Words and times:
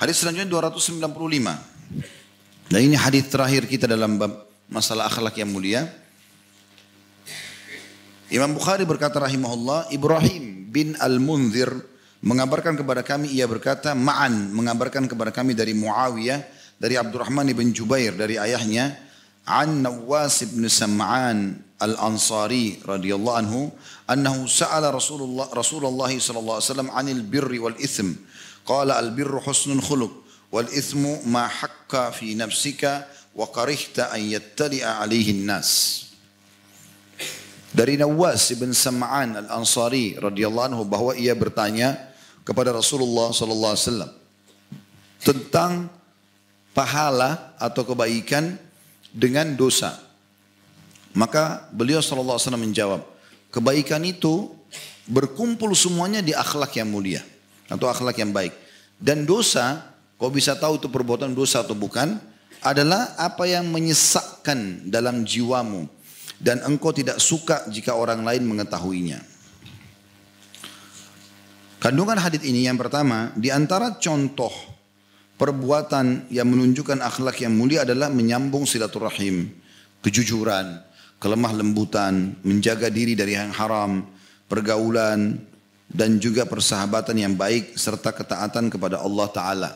Hadis 0.00 0.24
selanjutnya 0.24 0.48
295. 0.48 1.04
Dan 2.72 2.80
ini 2.80 2.96
hadis 2.96 3.28
terakhir 3.28 3.68
kita 3.68 3.84
dalam 3.84 4.16
bab 4.16 4.48
masalah 4.72 5.12
akhlak 5.12 5.36
yang 5.36 5.52
mulia. 5.52 5.84
Imam 8.32 8.56
Bukhari 8.56 8.88
berkata 8.88 9.20
rahimahullah, 9.20 9.92
Ibrahim 9.92 10.72
bin 10.72 10.96
Al-Munzir 10.96 11.68
mengabarkan 12.24 12.80
kepada 12.80 13.04
kami, 13.04 13.28
ia 13.36 13.44
berkata, 13.44 13.92
Ma'an 13.92 14.48
mengabarkan 14.56 15.04
kepada 15.04 15.36
kami 15.36 15.52
dari 15.52 15.76
Muawiyah, 15.76 16.48
dari 16.80 16.96
Abdurrahman 16.96 17.52
bin 17.52 17.76
Jubair, 17.76 18.16
dari 18.16 18.40
ayahnya, 18.40 18.96
An 19.44 19.84
Nawas 19.84 20.48
bin 20.48 20.64
Sam'an 20.64 21.60
Al-Ansari 21.76 22.80
radhiyallahu 22.88 23.36
anhu, 23.36 23.68
annahu 24.08 24.48
sa'ala 24.48 24.88
Rasulullah 24.88 25.52
Rasulullah 25.52 26.08
sallallahu 26.08 26.56
alaihi 26.56 26.68
wasallam 26.72 26.88
'anil 26.88 27.20
birri 27.20 27.60
wal 27.60 27.76
ithm. 27.76 28.16
Qala 28.64 29.00
al-birru 29.00 29.40
husnul 29.40 29.80
khuluq 29.80 30.12
wal 30.50 30.68
ithmu 30.68 31.24
ma 31.30 31.46
hakka 31.46 32.10
fi 32.12 32.34
nafsika 32.34 33.06
wa 33.34 33.46
karihta 33.48 34.10
an 34.10 34.20
yattali'a 34.20 35.00
alaihi 35.00 35.46
nas. 35.46 36.04
Dari 37.70 37.94
Nawas 37.94 38.50
bin 38.58 38.74
Sam'an 38.74 39.46
al-Ansari 39.46 40.18
radhiyallahu 40.18 40.74
anhu 40.74 40.82
bahwa 40.82 41.14
ia 41.14 41.30
bertanya 41.38 41.94
kepada 42.42 42.74
Rasulullah 42.74 43.30
sallallahu 43.30 43.72
alaihi 43.78 43.86
wasallam 43.86 44.12
tentang 45.22 45.72
pahala 46.74 47.54
atau 47.62 47.86
kebaikan 47.86 48.58
dengan 49.14 49.54
dosa. 49.54 50.02
Maka 51.14 51.70
beliau 51.70 52.02
sallallahu 52.02 52.38
alaihi 52.38 52.46
wasallam 52.46 52.64
menjawab, 52.66 53.00
kebaikan 53.54 54.02
itu 54.02 54.50
berkumpul 55.06 55.70
semuanya 55.78 56.22
di 56.22 56.34
akhlak 56.34 56.74
yang 56.74 56.90
mulia 56.90 57.22
atau 57.70 57.86
akhlak 57.86 58.18
yang 58.18 58.34
baik. 58.34 58.52
Dan 59.00 59.24
dosa, 59.24 59.94
kau 60.18 60.28
bisa 60.28 60.58
tahu 60.58 60.76
itu 60.76 60.90
perbuatan 60.90 61.32
dosa 61.32 61.62
atau 61.62 61.72
bukan, 61.72 62.18
adalah 62.60 63.16
apa 63.16 63.48
yang 63.48 63.72
menyesakkan 63.72 64.84
dalam 64.90 65.24
jiwamu 65.24 65.88
dan 66.36 66.60
engkau 66.64 66.92
tidak 66.92 67.16
suka 67.16 67.64
jika 67.72 67.96
orang 67.96 68.20
lain 68.24 68.44
mengetahuinya. 68.44 69.20
Kandungan 71.80 72.20
hadis 72.20 72.44
ini 72.44 72.68
yang 72.68 72.76
pertama, 72.76 73.32
di 73.32 73.48
antara 73.48 73.96
contoh 73.96 74.52
perbuatan 75.40 76.28
yang 76.28 76.44
menunjukkan 76.44 77.00
akhlak 77.00 77.40
yang 77.40 77.56
mulia 77.56 77.88
adalah 77.88 78.12
menyambung 78.12 78.68
silaturahim, 78.68 79.48
kejujuran, 80.04 80.84
kelemah 81.16 81.52
lembutan, 81.56 82.36
menjaga 82.44 82.92
diri 82.92 83.16
dari 83.16 83.32
yang 83.32 83.48
haram, 83.56 84.04
pergaulan, 84.44 85.40
dan 85.90 86.22
juga 86.22 86.46
persahabatan 86.46 87.18
yang 87.18 87.34
baik 87.34 87.74
serta 87.74 88.14
ketaatan 88.14 88.70
kepada 88.70 89.02
Allah 89.02 89.26
Ta'ala. 89.26 89.70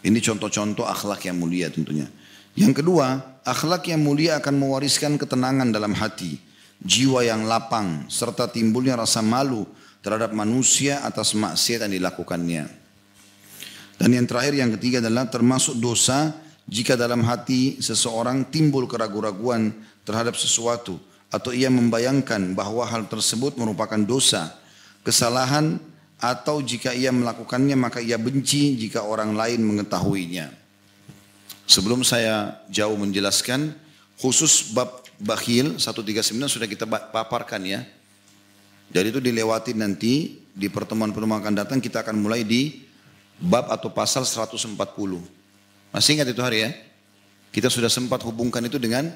Ini 0.00 0.16
contoh-contoh 0.24 0.88
akhlak 0.88 1.28
yang 1.28 1.36
mulia 1.36 1.68
tentunya. 1.68 2.08
Yang 2.56 2.82
kedua, 2.82 3.20
akhlak 3.44 3.92
yang 3.92 4.00
mulia 4.00 4.40
akan 4.40 4.54
mewariskan 4.56 5.20
ketenangan 5.20 5.68
dalam 5.68 5.92
hati, 5.92 6.40
jiwa 6.80 7.20
yang 7.20 7.44
lapang, 7.44 8.08
serta 8.08 8.48
timbulnya 8.48 8.96
rasa 8.96 9.20
malu 9.20 9.68
terhadap 10.00 10.32
manusia 10.32 11.04
atas 11.04 11.36
maksiat 11.36 11.84
yang 11.84 11.94
dilakukannya. 12.00 12.64
Dan 13.98 14.10
yang 14.14 14.26
terakhir 14.30 14.54
yang 14.54 14.70
ketiga 14.78 15.02
adalah 15.02 15.26
termasuk 15.26 15.76
dosa 15.76 16.32
jika 16.70 16.94
dalam 16.94 17.26
hati 17.26 17.82
seseorang 17.82 18.46
timbul 18.46 18.86
keraguan-raguan 18.86 19.74
terhadap 20.06 20.38
sesuatu 20.38 20.96
atau 21.28 21.50
ia 21.52 21.68
membayangkan 21.68 22.54
bahwa 22.54 22.86
hal 22.86 23.10
tersebut 23.10 23.58
merupakan 23.58 23.98
dosa, 23.98 24.54
kesalahan 25.08 25.80
atau 26.20 26.60
jika 26.60 26.92
ia 26.92 27.08
melakukannya 27.08 27.72
maka 27.80 28.04
ia 28.04 28.20
benci 28.20 28.76
jika 28.76 29.08
orang 29.08 29.32
lain 29.32 29.64
mengetahuinya. 29.64 30.52
Sebelum 31.64 32.04
saya 32.04 32.60
jauh 32.68 32.96
menjelaskan 33.00 33.72
khusus 34.20 34.76
bab 34.76 35.00
bakhil 35.16 35.80
139 35.80 36.36
sudah 36.44 36.68
kita 36.68 36.84
paparkan 36.84 37.64
ya. 37.64 37.80
Jadi 38.92 39.16
itu 39.16 39.20
dilewati 39.20 39.72
nanti 39.72 40.44
di 40.52 40.68
pertemuan-pertemuan 40.68 41.40
akan 41.40 41.54
datang 41.56 41.78
kita 41.80 42.04
akan 42.04 42.16
mulai 42.20 42.44
di 42.44 42.84
bab 43.40 43.68
atau 43.72 43.88
pasal 43.92 44.28
140. 44.28 44.76
Masih 45.92 46.10
ingat 46.20 46.28
itu 46.28 46.40
hari 46.44 46.68
ya? 46.68 46.70
Kita 47.48 47.72
sudah 47.72 47.88
sempat 47.88 48.20
hubungkan 48.24 48.60
itu 48.64 48.76
dengan 48.76 49.08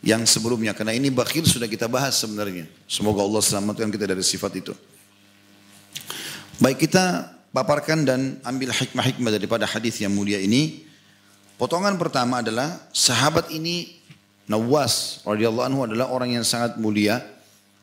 yang 0.00 0.24
sebelumnya 0.24 0.72
karena 0.72 0.96
ini 0.96 1.12
bakhil 1.12 1.44
sudah 1.44 1.68
kita 1.68 1.88
bahas 1.88 2.16
sebenarnya. 2.16 2.68
Semoga 2.88 3.20
Allah 3.24 3.40
selamatkan 3.44 3.88
kita 3.92 4.08
dari 4.08 4.24
sifat 4.24 4.52
itu. 4.56 4.72
Baik 6.60 6.84
kita 6.84 7.32
paparkan 7.56 8.04
dan 8.04 8.36
ambil 8.44 8.68
hikmah-hikmah 8.76 9.32
daripada 9.32 9.64
hadis 9.64 9.96
yang 9.96 10.12
mulia 10.12 10.36
ini. 10.36 10.84
Potongan 11.56 11.96
pertama 11.96 12.44
adalah 12.44 12.84
sahabat 12.92 13.48
ini 13.48 13.96
Nawas 14.44 15.24
radhiyallahu 15.24 15.64
anhu 15.64 15.80
adalah 15.88 16.12
orang 16.12 16.36
yang 16.36 16.44
sangat 16.44 16.76
mulia 16.76 17.24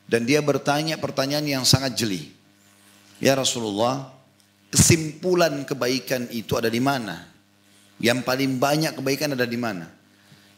dan 0.06 0.22
dia 0.22 0.38
bertanya 0.38 0.94
pertanyaan 0.94 1.42
yang 1.42 1.64
sangat 1.66 1.98
jeli. 1.98 2.30
Ya 3.18 3.34
Rasulullah, 3.34 4.14
kesimpulan 4.70 5.66
kebaikan 5.66 6.30
itu 6.30 6.54
ada 6.54 6.70
di 6.70 6.78
mana? 6.78 7.26
Yang 7.98 8.22
paling 8.22 8.62
banyak 8.62 8.94
kebaikan 8.94 9.34
ada 9.34 9.42
di 9.42 9.58
mana? 9.58 9.90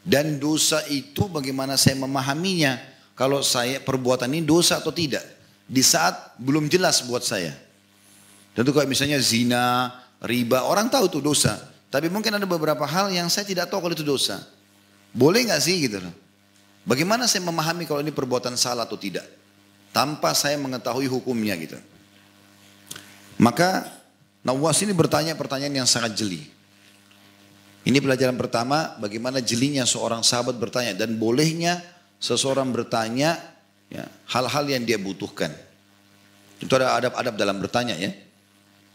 Dan 0.04 0.36
dosa 0.36 0.84
itu 0.92 1.24
bagaimana 1.24 1.80
saya 1.80 1.96
memahaminya? 1.96 2.84
Kalau 3.16 3.40
saya 3.40 3.80
perbuatan 3.80 4.28
ini 4.28 4.44
dosa 4.44 4.76
atau 4.76 4.92
tidak? 4.92 5.24
Di 5.64 5.80
saat 5.80 6.36
belum 6.36 6.68
jelas 6.68 7.00
buat 7.08 7.24
saya. 7.24 7.69
Tentu 8.60 8.76
kalau 8.76 8.84
misalnya 8.92 9.16
zina, 9.24 9.88
riba, 10.20 10.68
orang 10.68 10.92
tahu 10.92 11.08
itu 11.08 11.24
dosa. 11.24 11.56
Tapi 11.88 12.12
mungkin 12.12 12.36
ada 12.36 12.44
beberapa 12.44 12.84
hal 12.84 13.08
yang 13.08 13.32
saya 13.32 13.48
tidak 13.48 13.72
tahu 13.72 13.88
kalau 13.88 13.96
itu 13.96 14.04
dosa. 14.04 14.36
Boleh 15.16 15.48
nggak 15.48 15.64
sih 15.64 15.88
gitu 15.88 15.96
loh. 15.96 16.12
Bagaimana 16.84 17.24
saya 17.24 17.40
memahami 17.40 17.88
kalau 17.88 18.04
ini 18.04 18.12
perbuatan 18.12 18.60
salah 18.60 18.84
atau 18.84 19.00
tidak? 19.00 19.24
Tanpa 19.96 20.36
saya 20.36 20.60
mengetahui 20.60 21.08
hukumnya 21.08 21.56
gitu. 21.56 21.80
Maka 23.40 23.88
Nawas 24.44 24.76
ini 24.84 24.92
bertanya 24.92 25.32
pertanyaan 25.40 25.80
yang 25.80 25.88
sangat 25.88 26.20
jeli. 26.20 26.44
Ini 27.88 27.96
pelajaran 27.96 28.36
pertama 28.36 28.92
bagaimana 29.00 29.40
jelinya 29.40 29.88
seorang 29.88 30.20
sahabat 30.20 30.60
bertanya 30.60 30.92
dan 30.92 31.16
bolehnya 31.16 31.80
seseorang 32.20 32.68
bertanya 32.76 33.40
ya, 33.88 34.04
hal-hal 34.28 34.68
ya, 34.68 34.76
yang 34.76 34.84
dia 34.84 35.00
butuhkan. 35.00 35.48
Itu 36.60 36.76
ada 36.76 36.92
adab-adab 37.00 37.40
dalam 37.40 37.56
bertanya 37.56 37.96
ya. 37.96 38.12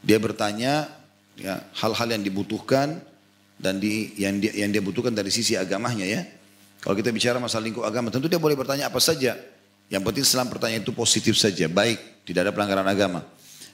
Dia 0.05 0.21
bertanya 0.21 0.87
ya 1.35 1.65
hal-hal 1.81 2.07
yang 2.13 2.23
dibutuhkan 2.23 3.01
dan 3.57 3.81
di, 3.81 4.13
yang 4.15 4.37
dia, 4.37 4.53
yang 4.53 4.69
dia 4.69 4.83
butuhkan 4.85 5.11
dari 5.11 5.33
sisi 5.33 5.57
agamanya 5.57 6.05
ya. 6.05 6.21
Kalau 6.85 6.93
kita 6.93 7.09
bicara 7.09 7.41
masalah 7.41 7.65
lingkup 7.65 7.81
agama, 7.81 8.13
tentu 8.13 8.29
dia 8.29 8.37
boleh 8.37 8.53
bertanya 8.53 8.93
apa 8.93 9.01
saja. 9.01 9.33
Yang 9.89 10.01
penting 10.05 10.25
selam 10.25 10.47
pertanyaan 10.49 10.85
itu 10.85 10.93
positif 10.93 11.33
saja, 11.33 11.65
baik, 11.65 12.25
tidak 12.29 12.45
ada 12.45 12.51
pelanggaran 12.53 12.85
agama. 12.85 13.25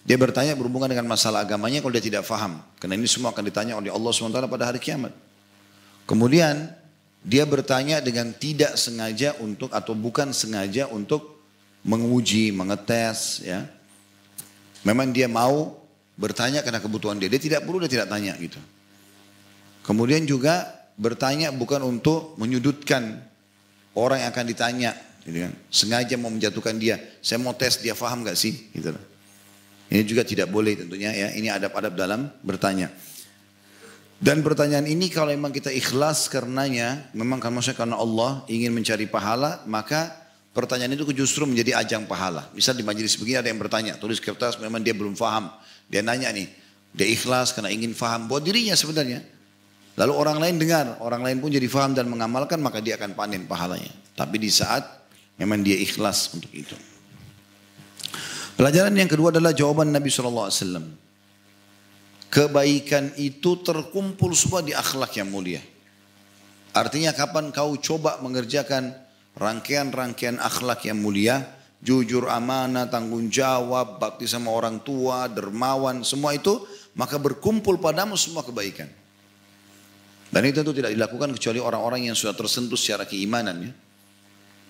Dia 0.07 0.15
bertanya 0.15 0.55
berhubungan 0.55 0.87
dengan 0.87 1.11
masalah 1.11 1.43
agamanya 1.43 1.83
kalau 1.83 1.91
dia 1.91 2.01
tidak 2.01 2.23
faham. 2.23 2.63
Karena 2.79 2.95
ini 2.95 3.05
semua 3.05 3.35
akan 3.35 3.43
ditanya 3.43 3.73
oleh 3.77 3.91
Allah 3.91 4.09
SWT 4.09 4.47
pada 4.47 4.65
hari 4.71 4.79
kiamat. 4.79 5.11
Kemudian 6.09 6.71
dia 7.21 7.45
bertanya 7.45 8.01
dengan 8.01 8.33
tidak 8.33 8.79
sengaja 8.79 9.37
untuk 9.43 9.69
atau 9.69 9.93
bukan 9.93 10.33
sengaja 10.33 10.89
untuk 10.89 11.37
menguji, 11.85 12.49
mengetes 12.55 13.45
ya. 13.45 13.67
Memang 14.81 15.13
dia 15.13 15.29
mau 15.29 15.80
Bertanya 16.19 16.61
karena 16.61 16.79
kebutuhan 16.83 17.17
dia. 17.17 17.31
Dia 17.31 17.41
tidak 17.41 17.61
perlu, 17.65 17.81
dia 17.83 17.91
tidak 17.91 18.07
tanya 18.11 18.35
gitu. 18.37 18.59
Kemudian 19.81 20.23
juga 20.27 20.69
bertanya 20.99 21.49
bukan 21.49 21.81
untuk 21.81 22.37
menyudutkan 22.37 23.23
orang 23.97 24.21
yang 24.21 24.29
akan 24.29 24.45
ditanya. 24.45 24.91
Gitu 25.25 25.37
kan. 25.47 25.53
Sengaja 25.69 26.15
mau 26.17 26.29
menjatuhkan 26.29 26.77
dia. 26.77 27.01
Saya 27.21 27.41
mau 27.41 27.53
tes 27.57 27.81
dia 27.81 27.97
faham 27.97 28.21
gak 28.21 28.37
sih? 28.37 28.69
Gitu. 28.73 28.93
Ini 29.91 30.03
juga 30.07 30.23
tidak 30.23 30.47
boleh 30.47 30.77
tentunya 30.77 31.11
ya. 31.11 31.27
Ini 31.33 31.51
adab-adab 31.57 31.93
dalam 31.97 32.29
bertanya. 32.45 32.93
Dan 34.21 34.45
pertanyaan 34.45 34.85
ini 34.85 35.09
kalau 35.09 35.33
memang 35.33 35.49
kita 35.49 35.73
ikhlas 35.73 36.29
karenanya, 36.29 37.09
memang 37.17 37.41
kan 37.41 37.49
maksudnya 37.49 37.73
karena 37.73 37.97
Allah 37.97 38.45
ingin 38.45 38.69
mencari 38.69 39.09
pahala, 39.09 39.65
maka 39.65 40.20
pertanyaan 40.51 40.95
itu 40.95 41.07
justru 41.15 41.47
menjadi 41.47 41.79
ajang 41.83 42.07
pahala. 42.07 42.47
Misal 42.51 42.75
di 42.75 42.83
majelis 42.83 43.15
begini 43.15 43.39
ada 43.39 43.49
yang 43.49 43.59
bertanya, 43.59 43.95
tulis 43.95 44.19
kertas 44.19 44.59
memang 44.59 44.83
dia 44.83 44.95
belum 44.95 45.15
faham. 45.15 45.51
Dia 45.87 46.03
nanya 46.03 46.31
nih, 46.31 46.47
dia 46.91 47.07
ikhlas 47.07 47.55
karena 47.55 47.71
ingin 47.71 47.95
faham 47.95 48.27
buat 48.27 48.43
dirinya 48.43 48.75
sebenarnya. 48.75 49.23
Lalu 49.99 50.13
orang 50.15 50.37
lain 50.39 50.55
dengar, 50.55 50.85
orang 51.03 51.19
lain 51.23 51.37
pun 51.43 51.51
jadi 51.51 51.67
faham 51.67 51.91
dan 51.91 52.07
mengamalkan 52.07 52.63
maka 52.63 52.79
dia 52.79 52.95
akan 52.95 53.11
panen 53.11 53.43
pahalanya. 53.43 53.91
Tapi 54.15 54.39
di 54.39 54.47
saat 54.47 54.87
memang 55.35 55.59
dia 55.63 55.75
ikhlas 55.75 56.31
untuk 56.31 56.51
itu. 56.55 56.75
Pelajaran 58.55 58.93
yang 58.95 59.09
kedua 59.09 59.33
adalah 59.35 59.51
jawaban 59.51 59.91
Nabi 59.91 60.07
SAW. 60.07 60.51
Kebaikan 62.31 63.11
itu 63.19 63.59
terkumpul 63.59 64.31
semua 64.31 64.63
di 64.63 64.71
akhlak 64.71 65.11
yang 65.19 65.27
mulia. 65.27 65.59
Artinya 66.71 67.11
kapan 67.11 67.51
kau 67.51 67.75
coba 67.75 68.23
mengerjakan 68.23 68.95
rangkaian-rangkaian 69.37 70.39
akhlak 70.39 70.87
yang 70.87 70.99
mulia, 70.99 71.43
jujur 71.81 72.29
amanah, 72.29 72.87
tanggung 72.87 73.31
jawab, 73.31 73.97
bakti 73.97 74.29
sama 74.29 74.51
orang 74.53 74.83
tua, 74.83 75.31
dermawan, 75.31 76.05
semua 76.05 76.35
itu 76.35 76.61
maka 76.95 77.15
berkumpul 77.15 77.79
padamu 77.79 78.19
semua 78.19 78.43
kebaikan. 78.43 78.87
Dan 80.31 80.47
itu 80.47 80.63
tentu 80.63 80.71
tidak 80.71 80.95
dilakukan 80.95 81.35
kecuali 81.35 81.59
orang-orang 81.59 82.07
yang 82.07 82.15
sudah 82.15 82.31
tersentuh 82.31 82.79
secara 82.79 83.03
keimanan 83.03 83.67
ya. 83.67 83.71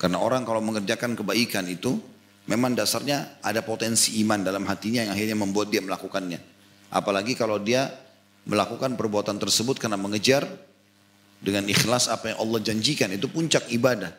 Karena 0.01 0.17
orang 0.17 0.41
kalau 0.41 0.57
mengerjakan 0.65 1.13
kebaikan 1.13 1.69
itu 1.69 2.01
memang 2.49 2.73
dasarnya 2.73 3.37
ada 3.45 3.61
potensi 3.61 4.17
iman 4.25 4.41
dalam 4.41 4.65
hatinya 4.65 5.05
yang 5.05 5.13
akhirnya 5.13 5.37
membuat 5.37 5.69
dia 5.69 5.85
melakukannya. 5.85 6.41
Apalagi 6.89 7.37
kalau 7.37 7.61
dia 7.61 7.93
melakukan 8.49 8.97
perbuatan 8.97 9.37
tersebut 9.37 9.77
karena 9.77 10.01
mengejar 10.01 10.49
dengan 11.37 11.69
ikhlas 11.69 12.09
apa 12.09 12.33
yang 12.33 12.37
Allah 12.41 12.59
janjikan 12.65 13.13
itu 13.13 13.29
puncak 13.29 13.69
ibadah. 13.69 14.09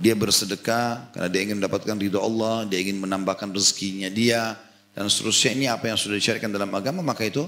Dia 0.00 0.16
bersedekah 0.16 1.12
karena 1.12 1.28
dia 1.28 1.40
ingin 1.44 1.60
mendapatkan 1.60 1.92
ridho 2.00 2.18
Allah, 2.18 2.64
dia 2.64 2.80
ingin 2.80 3.04
menambahkan 3.04 3.52
rezekinya 3.52 4.08
dia 4.08 4.56
dan 4.96 5.06
seterusnya 5.06 5.50
ini 5.54 5.66
apa 5.68 5.92
yang 5.92 5.98
sudah 6.00 6.16
dicarikan 6.16 6.48
dalam 6.48 6.72
agama 6.72 7.04
maka 7.04 7.28
itu 7.28 7.44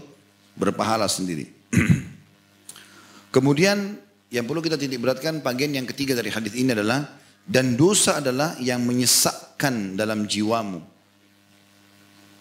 berpahala 0.55 1.09
sendiri. 1.09 1.49
Kemudian 3.35 3.97
yang 4.29 4.45
perlu 4.45 4.61
kita 4.61 4.77
titik 4.77 5.01
beratkan 5.01 5.41
bagian 5.41 5.73
yang 5.73 5.89
ketiga 5.89 6.13
dari 6.13 6.29
hadis 6.29 6.53
ini 6.53 6.77
adalah 6.77 7.05
dan 7.43 7.75
dosa 7.75 8.23
adalah 8.23 8.55
yang 8.63 8.85
menyesakkan 8.85 9.99
dalam 9.99 10.29
jiwamu. 10.29 10.81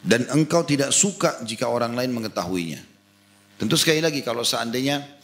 Dan 0.01 0.25
engkau 0.33 0.65
tidak 0.65 0.89
suka 0.89 1.45
jika 1.45 1.69
orang 1.69 1.93
lain 1.93 2.09
mengetahuinya. 2.09 2.81
Tentu 3.61 3.77
sekali 3.77 4.01
lagi 4.01 4.25
kalau 4.25 4.41
seandainya 4.41 5.20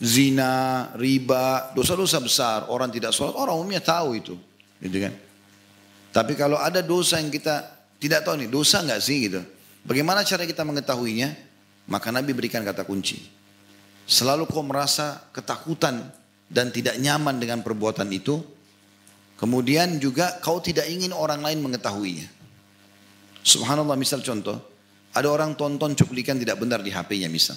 zina, 0.00 0.88
riba, 0.96 1.76
dosa-dosa 1.76 2.18
besar, 2.24 2.58
orang 2.72 2.88
tidak 2.88 3.12
sholat, 3.12 3.36
orang 3.36 3.54
umumnya 3.60 3.84
tahu 3.84 4.16
itu. 4.16 4.34
Gitu 4.80 4.96
kan. 4.96 5.12
Tapi 6.10 6.32
kalau 6.34 6.56
ada 6.56 6.80
dosa 6.80 7.20
yang 7.20 7.28
kita 7.28 7.62
tidak 8.00 8.24
tahu 8.24 8.40
nih, 8.40 8.48
dosa 8.48 8.80
nggak 8.80 9.00
sih 9.04 9.28
gitu. 9.28 9.40
Bagaimana 9.84 10.24
cara 10.24 10.48
kita 10.48 10.64
mengetahuinya? 10.64 11.52
Maka 11.92 12.08
Nabi 12.10 12.32
berikan 12.32 12.64
kata 12.64 12.88
kunci. 12.88 13.20
Selalu 14.08 14.48
kau 14.48 14.64
merasa 14.64 15.30
ketakutan 15.30 16.10
dan 16.50 16.72
tidak 16.74 16.98
nyaman 16.98 17.38
dengan 17.38 17.62
perbuatan 17.62 18.08
itu. 18.10 18.42
Kemudian 19.38 19.96
juga 20.02 20.36
kau 20.42 20.58
tidak 20.60 20.88
ingin 20.90 21.14
orang 21.14 21.40
lain 21.40 21.62
mengetahuinya. 21.62 22.26
Subhanallah 23.40 23.96
misal 23.96 24.20
contoh. 24.20 24.58
Ada 25.10 25.26
orang 25.26 25.56
tonton 25.56 25.96
cuplikan 25.96 26.36
tidak 26.36 26.60
benar 26.60 26.84
di 26.84 26.92
HP-nya 26.92 27.26
misal. 27.26 27.56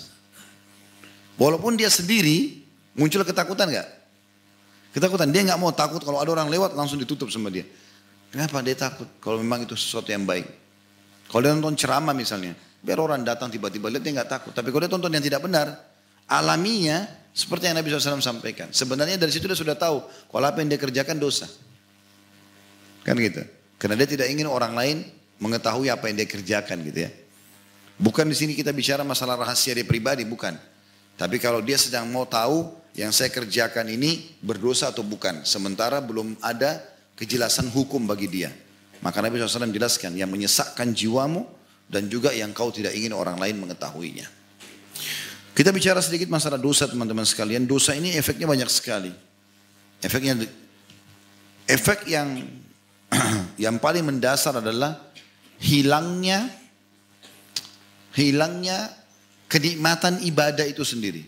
Walaupun 1.38 1.74
dia 1.74 1.90
sendiri 1.90 2.62
muncul 2.94 3.26
ketakutan 3.26 3.70
nggak? 3.70 3.90
Ketakutan 4.94 5.34
dia 5.34 5.42
nggak 5.42 5.58
mau 5.58 5.74
takut 5.74 6.00
kalau 6.06 6.22
ada 6.22 6.30
orang 6.30 6.50
lewat 6.54 6.78
langsung 6.78 7.02
ditutup 7.02 7.34
sama 7.34 7.50
dia. 7.50 7.66
Kenapa 8.30 8.62
dia 8.62 8.78
takut? 8.78 9.10
Kalau 9.22 9.42
memang 9.42 9.66
itu 9.66 9.74
sesuatu 9.74 10.10
yang 10.10 10.26
baik. 10.26 10.46
Kalau 11.30 11.42
dia 11.42 11.54
nonton 11.54 11.74
ceramah 11.74 12.14
misalnya, 12.14 12.54
biar 12.82 13.02
orang 13.02 13.26
datang 13.26 13.50
tiba-tiba 13.50 13.90
lihat 13.90 14.06
dia 14.06 14.14
nggak 14.14 14.30
takut. 14.30 14.54
Tapi 14.54 14.70
kalau 14.70 14.86
dia 14.86 14.92
tonton 14.94 15.10
yang 15.10 15.26
tidak 15.26 15.42
benar, 15.42 15.74
alaminya 16.30 17.10
seperti 17.34 17.70
yang 17.70 17.78
Nabi 17.82 17.90
SAW 17.90 18.22
sampaikan. 18.22 18.70
Sebenarnya 18.70 19.18
dari 19.18 19.34
situ 19.34 19.50
dia 19.50 19.58
sudah 19.58 19.74
tahu 19.74 20.06
kalau 20.30 20.46
apa 20.46 20.62
yang 20.62 20.70
dia 20.70 20.78
kerjakan 20.78 21.18
dosa. 21.18 21.50
Kan 23.02 23.18
gitu. 23.18 23.42
Karena 23.82 23.98
dia 23.98 24.08
tidak 24.08 24.30
ingin 24.30 24.46
orang 24.46 24.78
lain 24.78 25.10
mengetahui 25.42 25.90
apa 25.90 26.08
yang 26.08 26.22
dia 26.22 26.30
kerjakan 26.30 26.86
gitu 26.86 27.10
ya. 27.10 27.12
Bukan 27.98 28.30
di 28.30 28.36
sini 28.38 28.54
kita 28.54 28.70
bicara 28.70 29.02
masalah 29.02 29.38
rahasia 29.38 29.74
dia 29.74 29.86
pribadi, 29.86 30.26
bukan. 30.26 30.54
Tapi 31.14 31.38
kalau 31.38 31.62
dia 31.62 31.78
sedang 31.78 32.10
mau 32.10 32.26
tahu 32.26 32.74
yang 32.98 33.14
saya 33.14 33.30
kerjakan 33.30 33.90
ini 33.90 34.38
berdosa 34.42 34.90
atau 34.90 35.06
bukan. 35.06 35.46
Sementara 35.46 36.02
belum 36.02 36.38
ada 36.42 36.82
kejelasan 37.18 37.70
hukum 37.70 38.06
bagi 38.06 38.30
dia. 38.30 38.50
Maka 39.04 39.20
Nabi 39.20 39.38
SAW 39.38 39.70
jelaskan 39.70 40.16
yang 40.16 40.32
menyesakkan 40.32 40.96
jiwamu 40.96 41.44
dan 41.92 42.08
juga 42.08 42.32
yang 42.32 42.56
kau 42.56 42.72
tidak 42.72 42.96
ingin 42.96 43.12
orang 43.12 43.36
lain 43.38 43.60
mengetahuinya. 43.60 44.26
Kita 45.54 45.70
bicara 45.70 46.02
sedikit 46.02 46.34
masalah 46.34 46.58
dosa 46.58 46.90
teman-teman 46.90 47.28
sekalian. 47.28 47.70
Dosa 47.70 47.94
ini 47.94 48.18
efeknya 48.18 48.50
banyak 48.50 48.70
sekali. 48.72 49.14
Efeknya 50.02 50.42
efek 51.70 52.10
yang 52.10 52.42
yang 53.64 53.78
paling 53.78 54.02
mendasar 54.02 54.58
adalah 54.58 54.98
hilangnya 55.62 56.50
hilangnya 58.18 58.90
kenikmatan 59.54 60.18
ibadah 60.26 60.66
itu 60.66 60.82
sendiri. 60.82 61.22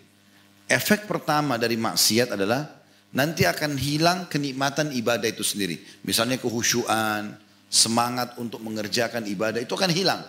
Efek 0.65 1.05
pertama 1.05 1.61
dari 1.61 1.77
maksiat 1.77 2.33
adalah 2.33 2.65
nanti 3.13 3.45
akan 3.45 3.77
hilang 3.77 4.25
kenikmatan 4.25 4.89
ibadah 4.97 5.29
itu 5.29 5.45
sendiri. 5.45 5.77
Misalnya 6.01 6.41
kehusuan, 6.41 7.37
semangat 7.69 8.33
untuk 8.41 8.65
mengerjakan 8.65 9.29
ibadah 9.29 9.61
itu 9.61 9.77
akan 9.77 9.93
hilang. 9.93 10.25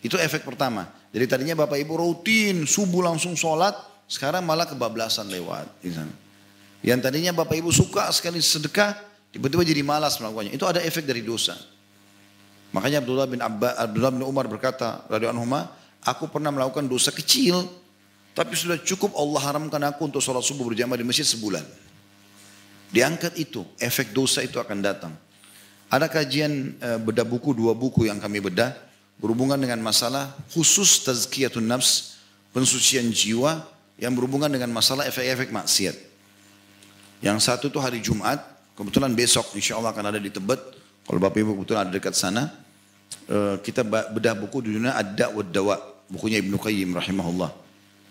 Itu 0.00 0.16
efek 0.16 0.48
pertama. 0.48 0.88
Jadi 1.12 1.24
tadinya 1.28 1.52
Bapak 1.52 1.76
Ibu 1.76 2.00
rutin 2.00 2.64
subuh 2.64 3.04
langsung 3.04 3.36
sholat, 3.36 3.76
sekarang 4.08 4.40
malah 4.48 4.64
kebablasan 4.64 5.28
lewat. 5.28 5.68
Yang 6.80 7.00
tadinya 7.04 7.36
Bapak 7.36 7.60
Ibu 7.60 7.68
suka 7.68 8.08
sekali 8.08 8.40
sedekah, 8.40 8.96
tiba-tiba 9.36 9.68
jadi 9.68 9.84
malas 9.84 10.16
melakukannya. 10.16 10.56
Itu 10.56 10.64
ada 10.64 10.80
efek 10.80 11.04
dari 11.04 11.20
dosa. 11.20 11.60
Makanya 12.72 13.04
Abdullah 13.04 13.28
bin 13.28 13.40
Abba, 13.44 13.76
Abdullah 13.76 14.12
bin 14.16 14.24
Umar 14.24 14.48
berkata, 14.48 15.04
radhiyallahu 15.12 15.44
aku 16.08 16.32
pernah 16.32 16.48
melakukan 16.48 16.88
dosa 16.88 17.12
kecil, 17.12 17.68
tapi 18.32 18.54
sudah 18.54 18.80
cukup 18.80 19.12
Allah 19.18 19.40
haramkan 19.44 19.82
aku 19.92 20.08
untuk 20.08 20.22
sholat 20.24 20.46
subuh 20.46 20.64
berjamaah 20.72 20.96
di 20.96 21.06
masjid 21.06 21.26
sebulan. 21.26 21.66
Diangkat 22.88 23.36
itu, 23.36 23.66
efek 23.76 24.16
dosa 24.16 24.40
itu 24.40 24.56
akan 24.56 24.78
datang. 24.80 25.12
Ada 25.88 26.08
kajian 26.08 26.76
eh, 26.80 26.98
bedah 27.00 27.24
buku, 27.24 27.52
dua 27.52 27.72
buku 27.76 28.08
yang 28.08 28.20
kami 28.20 28.40
bedah 28.40 28.72
berhubungan 29.18 29.58
dengan 29.58 29.82
masalah 29.82 30.30
khusus 30.54 31.02
tazkiyatun 31.04 31.66
nafs, 31.66 32.20
pensucian 32.54 33.10
jiwa 33.10 33.66
yang 33.98 34.14
berhubungan 34.14 34.48
dengan 34.48 34.70
masalah 34.70 35.04
efek-efek 35.10 35.50
maksiat. 35.50 35.96
Yang 37.18 37.38
satu 37.50 37.66
itu 37.66 37.82
hari 37.82 37.98
Jumat, 37.98 38.38
kebetulan 38.78 39.10
besok 39.10 39.50
insya 39.58 39.74
Allah 39.74 39.90
akan 39.90 40.14
ada 40.14 40.20
di 40.22 40.30
Tebet. 40.30 40.62
Kalau 41.02 41.18
Bapak 41.18 41.42
Ibu 41.42 41.58
kebetulan 41.58 41.90
ada 41.90 41.92
dekat 41.92 42.14
sana, 42.14 42.46
eh, 43.26 43.58
kita 43.58 43.82
bedah 43.84 44.38
buku 44.38 44.62
dunia 44.62 44.94
ada 44.94 45.34
wadawa, 45.34 45.97
bukunya 46.08 46.40
Ibnu 46.40 46.56
Qayyim 46.56 46.96
rahimahullah 46.96 47.52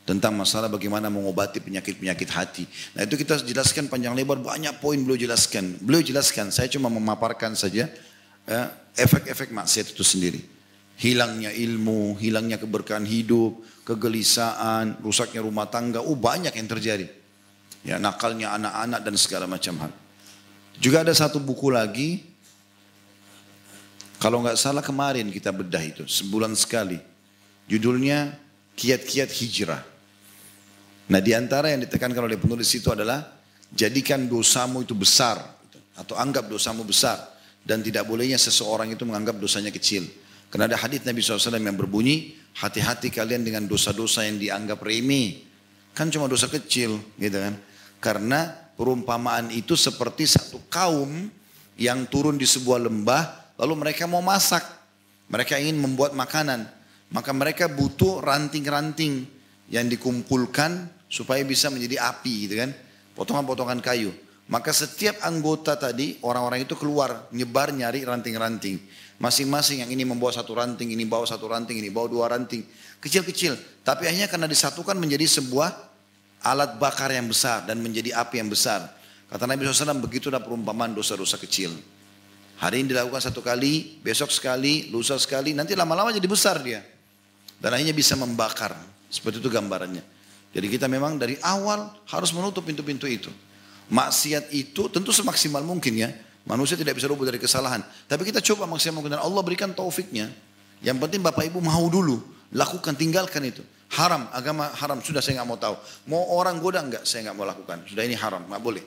tentang 0.07 0.39
masalah 0.39 0.71
bagaimana 0.71 1.11
mengobati 1.11 1.59
penyakit-penyakit 1.59 2.29
hati. 2.31 2.63
Nah 2.95 3.03
itu 3.03 3.19
kita 3.19 3.43
jelaskan 3.43 3.91
panjang 3.91 4.15
lebar 4.15 4.39
banyak 4.39 4.79
poin 4.79 4.95
beliau 5.03 5.19
jelaskan. 5.19 5.75
Beliau 5.83 5.99
jelaskan, 5.99 6.47
saya 6.49 6.71
cuma 6.71 6.87
memaparkan 6.87 7.59
saja 7.59 7.91
eh, 8.47 8.67
efek-efek 8.95 9.51
maksiat 9.51 9.91
itu 9.91 10.07
sendiri 10.07 10.57
hilangnya 10.97 11.53
ilmu, 11.53 12.17
hilangnya 12.17 12.57
keberkahan 12.57 13.05
hidup, 13.05 13.61
kegelisahan, 13.85 14.97
rusaknya 15.05 15.45
rumah 15.45 15.69
tangga, 15.69 16.01
oh 16.01 16.17
banyak 16.17 16.51
yang 16.57 16.67
terjadi. 16.67 17.05
Ya 17.85 18.01
nakalnya 18.01 18.57
anak-anak 18.57 18.99
dan 19.05 19.15
segala 19.15 19.45
macam 19.45 19.77
hal. 19.85 19.93
Juga 20.81 21.05
ada 21.05 21.13
satu 21.13 21.37
buku 21.37 21.69
lagi, 21.69 22.25
kalau 24.17 24.41
nggak 24.41 24.57
salah 24.57 24.81
kemarin 24.81 25.29
kita 25.29 25.53
bedah 25.53 25.81
itu, 25.85 26.03
sebulan 26.09 26.57
sekali. 26.57 26.97
Judulnya 27.67 28.33
Kiat-Kiat 28.73 29.29
Hijrah. 29.29 29.83
Nah 31.07 31.19
di 31.23 31.31
antara 31.31 31.71
yang 31.71 31.83
ditekankan 31.83 32.23
oleh 32.27 32.39
penulis 32.39 32.67
itu 32.75 32.91
adalah 32.91 33.37
jadikan 33.71 34.27
dosamu 34.27 34.83
itu 34.83 34.95
besar 34.95 35.39
atau 35.95 36.15
anggap 36.15 36.47
dosamu 36.47 36.87
besar 36.87 37.19
dan 37.67 37.83
tidak 37.83 38.07
bolehnya 38.07 38.39
seseorang 38.39 38.91
itu 38.91 39.03
menganggap 39.03 39.35
dosanya 39.35 39.71
kecil. 39.71 40.07
Karena 40.47 40.71
ada 40.71 40.79
hadis 40.79 41.03
Nabi 41.03 41.19
SAW 41.19 41.59
yang 41.59 41.75
berbunyi, 41.75 42.39
hati-hati 42.55 43.11
kalian 43.11 43.43
dengan 43.43 43.67
dosa-dosa 43.67 44.23
yang 44.23 44.39
dianggap 44.39 44.79
remeh. 44.79 45.43
Kan 45.91 46.07
cuma 46.07 46.31
dosa 46.31 46.47
kecil 46.47 46.95
gitu 47.19 47.35
kan. 47.35 47.59
Karena 47.99 48.47
perumpamaan 48.79 49.51
itu 49.51 49.75
seperti 49.75 50.23
satu 50.23 50.63
kaum 50.71 51.27
yang 51.75 52.07
turun 52.07 52.39
di 52.39 52.47
sebuah 52.47 52.87
lembah, 52.87 53.51
lalu 53.59 53.73
mereka 53.75 54.07
mau 54.07 54.23
masak. 54.23 54.63
Mereka 55.27 55.59
ingin 55.59 55.75
membuat 55.83 56.15
makanan. 56.15 56.76
Maka 57.07 57.31
mereka 57.31 57.71
butuh 57.71 58.19
ranting-ranting 58.19 59.23
yang 59.71 59.87
dikumpulkan 59.87 60.91
supaya 61.07 61.39
bisa 61.47 61.71
menjadi 61.71 62.03
api 62.03 62.33
gitu 62.47 62.55
kan. 62.59 62.71
Potongan-potongan 63.15 63.79
kayu. 63.79 64.11
Maka 64.47 64.71
setiap 64.71 65.19
anggota 65.27 65.75
tadi, 65.75 66.19
orang-orang 66.23 66.63
itu 66.63 66.75
keluar, 66.79 67.27
nyebar 67.35 67.75
nyari 67.75 68.07
ranting-ranting. 68.07 68.79
Masing-masing 69.19 69.83
yang 69.83 69.91
ini 69.91 70.07
membawa 70.07 70.31
satu 70.31 70.55
ranting, 70.55 70.93
ini 70.93 71.03
bawa 71.03 71.27
satu 71.27 71.51
ranting, 71.51 71.83
ini 71.83 71.91
bawa 71.91 72.07
dua 72.07 72.31
ranting. 72.31 72.63
Kecil-kecil. 73.03 73.83
Tapi 73.83 74.07
hanya 74.07 74.31
karena 74.31 74.47
disatukan 74.47 74.95
menjadi 74.95 75.27
sebuah 75.27 75.67
alat 76.47 76.79
bakar 76.79 77.11
yang 77.11 77.27
besar 77.27 77.67
dan 77.67 77.83
menjadi 77.83 78.15
api 78.15 78.39
yang 78.39 78.47
besar. 78.47 78.87
Kata 79.27 79.43
Nabi 79.43 79.67
SAW, 79.67 79.99
begitulah 79.99 80.39
perumpamaan 80.39 80.95
dosa-dosa 80.95 81.35
kecil. 81.35 81.75
Hari 82.57 82.81
ini 82.81 82.95
dilakukan 82.95 83.19
satu 83.19 83.43
kali, 83.43 83.99
besok 83.99 84.31
sekali, 84.31 84.87
lusa 84.87 85.19
sekali, 85.19 85.51
nanti 85.51 85.75
lama-lama 85.75 86.15
jadi 86.15 86.25
besar 86.25 86.63
dia. 86.63 86.96
Dan 87.57 87.73
akhirnya 87.73 87.95
bisa 87.95 88.13
membakar. 88.13 88.77
Seperti 89.07 89.39
itu 89.39 89.47
gambarannya. 89.47 90.03
Jadi 90.51 90.67
kita 90.67 90.85
memang 90.89 91.15
dari 91.15 91.37
awal 91.43 91.91
harus 92.09 92.31
menutup 92.33 92.65
pintu-pintu 92.65 93.07
itu. 93.07 93.31
Maksiat 93.87 94.51
itu 94.51 94.91
tentu 94.91 95.15
semaksimal 95.15 95.63
mungkin 95.63 95.95
ya. 95.95 96.09
Manusia 96.47 96.79
tidak 96.79 96.95
bisa 96.95 97.07
luput 97.11 97.27
dari 97.27 97.39
kesalahan. 97.39 97.83
Tapi 98.07 98.23
kita 98.23 98.39
coba 98.39 98.67
maksimal 98.67 98.99
mungkin. 99.03 99.19
Dan 99.19 99.21
Allah 99.23 99.41
berikan 99.43 99.71
taufiknya. 99.75 100.31
Yang 100.79 100.97
penting 101.03 101.21
Bapak 101.23 101.43
Ibu 101.49 101.59
mau 101.59 101.85
dulu. 101.91 102.39
lakukan, 102.47 102.95
tinggalkan 102.95 103.43
itu. 103.43 103.59
Haram, 103.91 104.27
agama 104.31 104.71
haram, 104.71 105.03
sudah 105.03 105.19
saya 105.19 105.43
nggak 105.43 105.47
mau 105.51 105.59
tahu. 105.59 105.75
Mau 106.07 106.23
orang 106.31 106.63
goda 106.63 106.79
enggak, 106.79 107.03
saya 107.03 107.27
nggak 107.27 107.35
mau 107.35 107.43
lakukan. 107.43 107.83
Sudah 107.87 108.07
ini 108.07 108.15
haram, 108.15 108.47
nggak 108.47 108.63
boleh. 108.63 108.83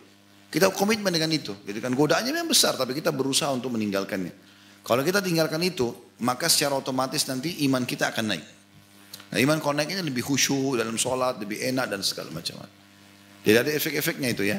Kita 0.48 0.72
komitmen 0.72 1.12
dengan 1.12 1.28
itu. 1.28 1.52
Gitu 1.68 1.76
kan 1.80 1.92
godaannya 1.92 2.32
memang 2.32 2.52
besar, 2.52 2.76
tapi 2.80 2.96
kita 2.96 3.12
berusaha 3.12 3.52
untuk 3.52 3.72
meninggalkannya. 3.76 4.32
Kalau 4.80 5.04
kita 5.04 5.20
tinggalkan 5.20 5.60
itu, 5.60 5.92
maka 6.24 6.48
secara 6.48 6.76
otomatis 6.80 7.28
nanti 7.28 7.64
iman 7.68 7.84
kita 7.84 8.08
akan 8.12 8.24
naik. 8.32 8.44
Nah 9.30 9.38
iman 9.38 9.62
kalau 9.62 9.78
naiknya 9.78 10.02
lebih 10.02 10.26
khusyuk 10.26 10.74
dalam 10.74 10.98
sholat, 10.98 11.38
lebih 11.38 11.62
enak 11.62 11.86
dan 11.86 12.02
segala 12.02 12.34
macam. 12.34 12.58
Tidak 13.46 13.60
ada 13.62 13.70
efek-efeknya 13.70 14.28
itu 14.34 14.42
ya. 14.42 14.58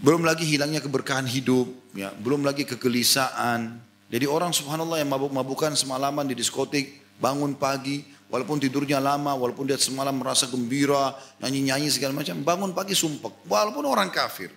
Belum 0.00 0.24
lagi 0.24 0.46
hilangnya 0.46 0.80
keberkahan 0.80 1.26
hidup, 1.26 1.68
ya. 1.92 2.14
belum 2.14 2.46
lagi 2.46 2.64
kegelisahan. 2.64 3.82
Jadi 4.08 4.24
orang 4.24 4.54
subhanallah 4.54 5.02
yang 5.02 5.10
mabuk-mabukan 5.10 5.76
semalaman 5.76 6.24
di 6.24 6.38
diskotik, 6.38 7.02
bangun 7.20 7.58
pagi, 7.58 8.06
walaupun 8.32 8.56
tidurnya 8.62 9.02
lama, 9.02 9.36
walaupun 9.36 9.68
dia 9.68 9.76
semalam 9.76 10.16
merasa 10.16 10.48
gembira, 10.48 11.12
nyanyi-nyanyi 11.42 11.92
segala 11.92 12.16
macam, 12.16 12.40
bangun 12.40 12.70
pagi 12.72 12.94
sumpah, 12.96 13.44
walaupun 13.44 13.84
orang 13.84 14.08
kafir. 14.08 14.48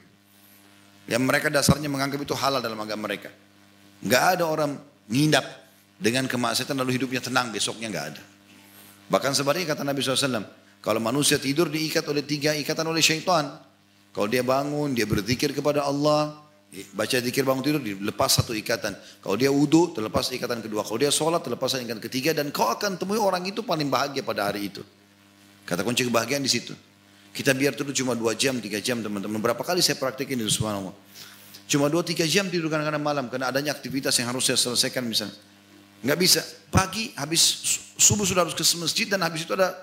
Yang 1.09 1.23
mereka 1.25 1.51
dasarnya 1.51 1.89
menganggap 1.89 2.21
itu 2.21 2.37
halal 2.37 2.61
dalam 2.61 2.77
agama 2.79 3.09
mereka. 3.09 3.33
Gak 4.05 4.37
ada 4.37 4.45
orang 4.47 4.77
ngindap 5.09 5.43
dengan 5.97 6.29
kemaksiatan 6.29 6.77
lalu 6.77 7.01
hidupnya 7.01 7.19
tenang, 7.19 7.49
besoknya 7.49 7.89
gak 7.89 8.05
ada. 8.15 8.30
Bahkan 9.11 9.35
sebaliknya 9.35 9.75
kata 9.75 9.83
Nabi 9.83 9.99
SAW, 9.99 10.47
kalau 10.79 11.03
manusia 11.03 11.35
tidur 11.35 11.67
diikat 11.67 12.07
oleh 12.07 12.23
tiga 12.23 12.55
ikatan 12.55 12.87
oleh 12.87 13.03
syaitan, 13.03 13.59
kalau 14.15 14.27
dia 14.31 14.39
bangun, 14.39 14.95
dia 14.95 15.03
berzikir 15.03 15.51
kepada 15.51 15.83
Allah, 15.83 16.39
baca 16.95 17.17
zikir 17.19 17.43
bangun 17.43 17.63
tidur, 17.63 17.83
dilepas 17.83 18.39
satu 18.39 18.55
ikatan. 18.55 18.95
Kalau 19.19 19.35
dia 19.35 19.51
wudhu, 19.51 19.91
terlepas 19.91 20.31
ikatan 20.31 20.63
kedua. 20.63 20.87
Kalau 20.87 20.99
dia 20.99 21.11
sholat, 21.11 21.43
terlepas 21.43 21.75
ikatan 21.75 21.99
ketiga. 21.99 22.31
Dan 22.31 22.55
kau 22.55 22.71
akan 22.71 22.95
temui 22.95 23.19
orang 23.19 23.43
itu 23.43 23.59
paling 23.63 23.91
bahagia 23.91 24.23
pada 24.23 24.47
hari 24.47 24.71
itu. 24.71 24.83
Kata 25.67 25.83
kunci 25.83 26.07
kebahagiaan 26.07 26.43
di 26.43 26.51
situ. 26.51 26.71
Kita 27.31 27.55
biar 27.55 27.75
tidur 27.75 27.95
cuma 27.95 28.15
dua 28.15 28.35
jam, 28.35 28.59
tiga 28.59 28.79
jam 28.79 28.99
teman-teman. 28.99 29.39
Berapa 29.39 29.63
kali 29.63 29.79
saya 29.79 29.95
praktekin 29.95 30.39
itu 30.39 30.59
subhanallah. 30.59 30.95
Cuma 31.67 31.87
dua 31.87 32.03
tiga 32.03 32.27
jam 32.27 32.51
tidur 32.51 32.67
kadang-kadang 32.67 33.03
malam. 33.03 33.25
Karena 33.31 33.47
adanya 33.47 33.71
aktivitas 33.71 34.15
yang 34.19 34.31
harus 34.31 34.47
saya 34.47 34.59
selesaikan 34.59 35.03
misalnya. 35.03 35.35
Nggak 36.01 36.19
bisa. 36.19 36.41
Pagi 36.71 37.11
habis 37.19 37.41
subuh 37.99 38.23
sudah 38.23 38.47
harus 38.47 38.55
ke 38.55 38.63
masjid 38.79 39.05
dan 39.05 39.21
habis 39.21 39.43
itu 39.43 39.53
ada 39.53 39.75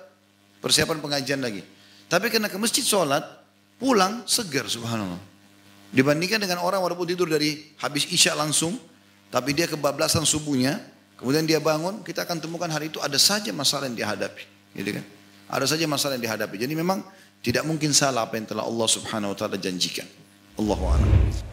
persiapan 0.58 0.98
pengajian 0.98 1.38
lagi. 1.38 1.62
Tapi 2.08 2.32
karena 2.32 2.48
ke 2.48 2.56
masjid 2.56 2.80
sholat, 2.80 3.38
Pulang 3.78 4.26
segar 4.26 4.66
subhanallah. 4.66 5.22
Dibandingkan 5.94 6.42
dengan 6.42 6.60
orang 6.66 6.82
walaupun 6.82 7.06
tidur 7.06 7.30
dari 7.30 7.72
habis 7.78 8.10
isya 8.10 8.34
langsung, 8.34 8.74
tapi 9.30 9.54
dia 9.54 9.70
kebablasan 9.70 10.26
subuhnya, 10.26 10.82
kemudian 11.14 11.46
dia 11.46 11.62
bangun, 11.62 12.02
kita 12.02 12.26
akan 12.26 12.42
temukan 12.42 12.66
hari 12.68 12.90
itu 12.90 12.98
ada 12.98 13.14
saja 13.16 13.54
masalah 13.54 13.86
yang 13.86 13.96
dihadapi. 13.96 14.44
Gitu 14.74 14.98
kan? 14.98 15.04
Ada 15.48 15.78
saja 15.78 15.86
masalah 15.86 16.18
yang 16.18 16.26
dihadapi. 16.26 16.58
Jadi 16.58 16.74
memang 16.74 17.06
tidak 17.38 17.62
mungkin 17.64 17.94
salah 17.94 18.26
apa 18.26 18.34
yang 18.34 18.50
telah 18.50 18.66
Allah 18.66 18.88
subhanahu 18.90 19.32
wa 19.32 19.36
ta'ala 19.38 19.56
janjikan. 19.56 20.04
Allahu. 20.58 21.47